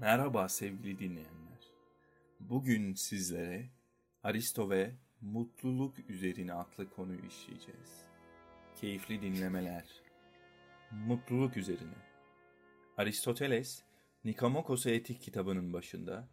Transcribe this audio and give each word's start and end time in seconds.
Merhaba 0.00 0.48
sevgili 0.48 0.98
dinleyenler. 0.98 1.70
Bugün 2.40 2.94
sizlere 2.94 3.70
Aristo 4.22 4.70
ve 4.70 4.94
mutluluk 5.20 6.10
üzerine 6.10 6.52
adlı 6.52 6.90
konuyu 6.90 7.26
işleyeceğiz. 7.26 8.04
Keyifli 8.76 9.22
dinlemeler. 9.22 9.84
Mutluluk 10.90 11.56
üzerine. 11.56 11.96
Aristoteles, 12.96 13.82
Nikomokos'a 14.24 14.90
Etik 14.90 15.20
kitabının 15.22 15.72
başında, 15.72 16.28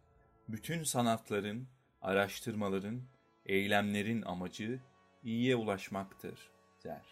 bütün 0.48 0.82
sanatların, 0.82 1.68
araştırmaların, 2.02 3.02
eylemlerin 3.46 4.22
amacı 4.22 4.80
iyiye 5.24 5.56
ulaşmaktır 5.56 6.50
der. 6.84 7.06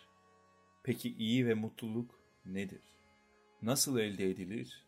Peki 0.83 1.17
iyi 1.17 1.47
ve 1.47 1.55
mutluluk 1.55 2.21
nedir? 2.45 2.83
Nasıl 3.63 3.99
elde 3.99 4.31
edilir 4.31 4.86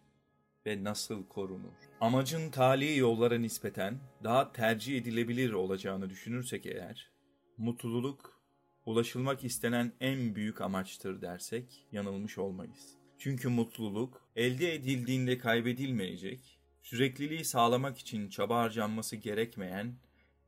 ve 0.69 0.85
nasıl 0.85 1.27
korunur? 1.27 1.75
Amacın 2.01 2.51
tali 2.51 2.97
yollara 2.97 3.39
nispeten 3.39 4.01
daha 4.25 4.53
tercih 4.53 4.99
edilebilir 4.99 5.53
olacağını 5.53 6.11
düşünürsek 6.11 6.67
eğer, 6.67 7.11
mutluluk 7.59 8.41
ulaşılmak 8.87 9.45
istenen 9.45 9.93
en 10.01 10.35
büyük 10.35 10.61
amaçtır 10.61 11.23
dersek 11.23 11.87
yanılmış 11.93 12.39
olmayız. 12.39 12.97
Çünkü 13.19 13.49
mutluluk 13.49 14.29
elde 14.37 14.75
edildiğinde 14.75 15.39
kaybedilmeyecek, 15.39 16.59
sürekliliği 16.83 17.45
sağlamak 17.45 17.98
için 17.98 18.29
çaba 18.29 18.59
harcanması 18.59 19.17
gerekmeyen 19.17 19.95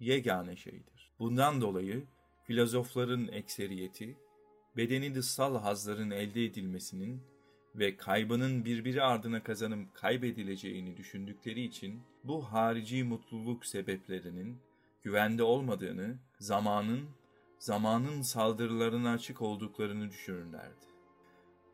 yegane 0.00 0.56
şeydir. 0.56 1.12
Bundan 1.18 1.60
dolayı 1.60 2.04
filozofların 2.46 3.28
ekseriyeti, 3.28 4.16
bedeni 4.76 5.14
dışsal 5.14 5.56
hazların 5.56 6.10
elde 6.10 6.44
edilmesinin 6.44 7.22
ve 7.74 7.96
kaybının 7.96 8.64
birbiri 8.64 9.02
ardına 9.02 9.42
kazanım 9.42 9.88
kaybedileceğini 9.94 10.96
düşündükleri 10.96 11.62
için 11.62 12.02
bu 12.24 12.42
harici 12.52 13.04
mutluluk 13.04 13.66
sebeplerinin 13.66 14.60
güvende 15.02 15.42
olmadığını, 15.42 16.18
zamanın, 16.38 17.08
zamanın 17.58 18.22
saldırılarına 18.22 19.12
açık 19.12 19.42
olduklarını 19.42 20.10
düşünürlerdi. 20.10 20.90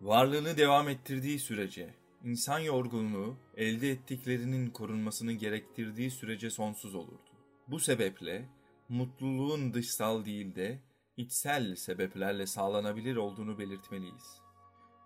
Varlığını 0.00 0.56
devam 0.56 0.88
ettirdiği 0.88 1.38
sürece, 1.38 1.94
insan 2.24 2.58
yorgunluğu 2.58 3.36
elde 3.56 3.90
ettiklerinin 3.90 4.70
korunmasını 4.70 5.32
gerektirdiği 5.32 6.10
sürece 6.10 6.50
sonsuz 6.50 6.94
olurdu. 6.94 7.30
Bu 7.68 7.80
sebeple 7.80 8.48
mutluluğun 8.88 9.74
dışsal 9.74 10.24
değil 10.24 10.54
de 10.54 10.78
içsel 11.16 11.74
sebeplerle 11.76 12.46
sağlanabilir 12.46 13.16
olduğunu 13.16 13.58
belirtmeliyiz. 13.58 14.40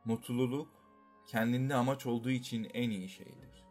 Mutluluk 0.05 0.80
kendinde 1.27 1.75
amaç 1.75 2.07
olduğu 2.07 2.31
için 2.31 2.71
en 2.75 2.91
iyi 2.91 3.09
şeydir. 3.09 3.65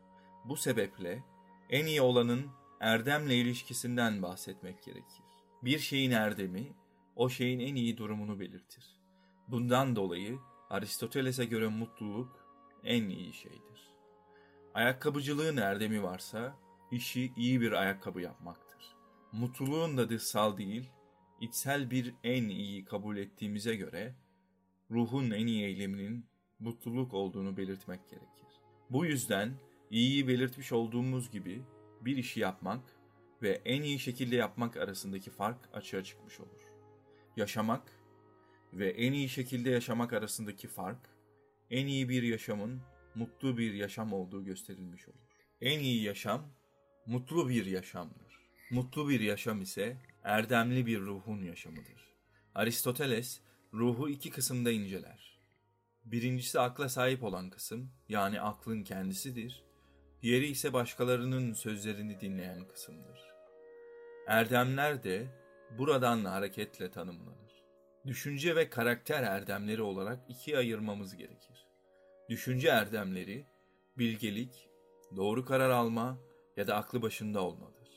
Bu 0.46 0.58
sebeple 0.58 1.24
en 1.70 1.86
iyi 1.86 2.02
olanın 2.02 2.48
erdemle 2.80 3.36
ilişkisinden 3.36 4.22
bahsetmek 4.22 4.84
gerekir. 4.84 5.24
Bir 5.64 5.80
şeyin 5.80 6.12
erdemi 6.12 6.74
o 7.16 7.30
şeyin 7.30 7.60
en 7.60 7.76
iyi 7.76 7.98
durumunu 7.98 8.40
belirtir. 8.40 8.86
Bundan 9.48 9.96
dolayı 9.96 10.40
Aristoteles'e 10.70 11.46
göre 11.46 11.68
mutluluk 11.68 12.46
en 12.84 13.10
iyi 13.10 13.34
şeydir. 13.34 13.90
Ayakkabıcılığın 14.74 15.58
erdemi 15.58 16.04
varsa 16.04 16.56
işi 16.92 17.34
iyi 17.38 17.62
bir 17.62 17.72
ayakkabı 17.72 18.22
yapmaktır. 18.22 18.96
Mutluluğun 19.32 19.98
da 19.98 20.10
dışsal 20.10 20.58
değil, 20.58 20.90
içsel 21.42 21.92
bir 21.92 22.16
en 22.24 22.44
iyi 22.44 22.86
kabul 22.86 23.18
ettiğimize 23.18 23.76
göre 23.76 24.16
ruhun 24.92 25.32
en 25.32 25.48
iyi 25.48 25.66
eyleminin 25.66 26.26
mutluluk 26.60 27.14
olduğunu 27.14 27.58
belirtmek 27.58 28.10
gerekir. 28.10 28.48
Bu 28.90 29.06
yüzden 29.06 29.54
iyiyi 29.90 30.28
belirtmiş 30.28 30.72
olduğumuz 30.72 31.32
gibi 31.32 31.62
bir 32.02 32.18
işi 32.18 32.40
yapmak 32.40 32.84
ve 33.42 33.62
en 33.66 33.82
iyi 33.82 34.00
şekilde 34.00 34.36
yapmak 34.36 34.78
arasındaki 34.78 35.32
fark 35.32 35.70
açığa 35.74 36.04
çıkmış 36.04 36.40
olur. 36.40 36.62
Yaşamak 37.38 37.92
ve 38.74 38.90
en 38.90 39.14
iyi 39.14 39.30
şekilde 39.30 39.70
yaşamak 39.70 40.14
arasındaki 40.14 40.68
fark, 40.68 41.10
en 41.72 41.88
iyi 41.88 42.10
bir 42.10 42.24
yaşamın 42.24 42.82
mutlu 43.16 43.58
bir 43.58 43.74
yaşam 43.74 44.14
olduğu 44.14 44.46
gösterilmiş 44.46 45.08
olur. 45.08 45.18
En 45.62 45.80
iyi 45.80 46.04
yaşam, 46.04 46.52
mutlu 47.06 47.50
bir 47.50 47.66
yaşamdır. 47.66 48.40
Mutlu 48.72 49.10
bir 49.10 49.20
yaşam 49.20 49.62
ise 49.62 49.98
erdemli 50.24 50.86
bir 50.86 51.00
ruhun 51.00 51.44
yaşamıdır. 51.44 52.16
Aristoteles, 52.56 53.42
ruhu 53.74 54.10
iki 54.10 54.30
kısımda 54.30 54.72
inceler. 54.72 55.39
Birincisi 56.12 56.60
akla 56.60 56.90
sahip 56.90 57.24
olan 57.24 57.50
kısım, 57.50 57.92
yani 58.10 58.42
aklın 58.42 58.84
kendisidir. 58.84 59.64
Diğeri 60.22 60.48
ise 60.48 60.74
başkalarının 60.74 61.54
sözlerini 61.54 62.22
dinleyen 62.22 62.68
kısımdır. 62.68 63.20
Erdemler 64.28 65.04
de 65.04 65.28
buradan 65.78 66.26
hareketle 66.26 66.92
tanımlanır. 66.92 67.64
Düşünce 68.08 68.56
ve 68.56 68.70
karakter 68.70 69.24
erdemleri 69.24 69.82
olarak 69.82 70.20
ikiye 70.30 70.58
ayırmamız 70.58 71.16
gerekir. 71.16 71.68
Düşünce 72.30 72.68
erdemleri, 72.68 73.46
bilgelik, 73.98 74.70
doğru 75.16 75.46
karar 75.46 75.70
alma 75.70 76.18
ya 76.58 76.68
da 76.68 76.76
aklı 76.76 77.02
başında 77.02 77.42
olmadır. 77.42 77.90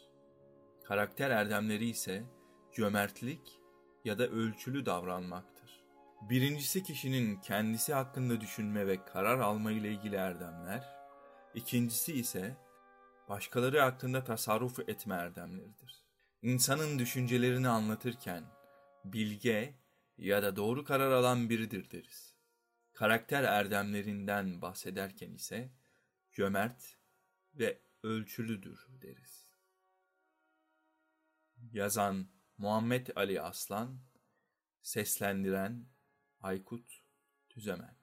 Karakter 0.84 1.30
erdemleri 1.30 1.88
ise 1.88 2.24
cömertlik 2.72 3.60
ya 4.04 4.18
da 4.18 4.28
ölçülü 4.28 4.86
davranmaktır. 4.86 5.61
Birincisi 6.28 6.82
kişinin 6.82 7.40
kendisi 7.40 7.94
hakkında 7.94 8.40
düşünme 8.40 8.86
ve 8.86 9.04
karar 9.04 9.38
alma 9.38 9.72
ile 9.72 9.92
ilgili 9.92 10.16
erdemler, 10.16 10.96
ikincisi 11.54 12.12
ise 12.12 12.56
başkaları 13.28 13.80
hakkında 13.80 14.24
tasarruf 14.24 14.78
etme 14.78 15.14
erdemleridir. 15.14 16.04
İnsanın 16.42 16.98
düşüncelerini 16.98 17.68
anlatırken 17.68 18.44
bilge 19.04 19.74
ya 20.18 20.42
da 20.42 20.56
doğru 20.56 20.84
karar 20.84 21.10
alan 21.10 21.50
biridir 21.50 21.90
deriz. 21.90 22.34
Karakter 22.92 23.44
erdemlerinden 23.44 24.62
bahsederken 24.62 25.32
ise 25.32 25.70
cömert 26.32 26.96
ve 27.54 27.78
ölçülüdür 28.02 28.86
deriz. 29.02 29.46
Yazan 31.72 32.28
Muhammed 32.58 33.06
Ali 33.16 33.40
Aslan, 33.40 34.00
seslendiren 34.82 35.86
Aykut 36.42 37.04
Tüzemen 37.48 38.01